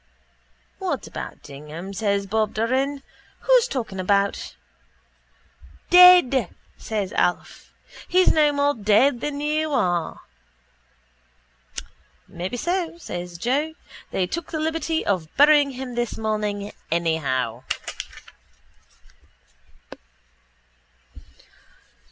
[0.79, 1.93] —What about Dignam?
[1.93, 3.03] says Bob Doran.
[3.41, 4.55] Who's talking about...?
[5.91, 6.49] —Dead!
[6.75, 7.71] says Alf.
[8.07, 10.21] He's no more dead than you are.
[12.27, 13.75] —Maybe so, says Joe.
[14.09, 17.61] They took the liberty of burying him this morning anyhow.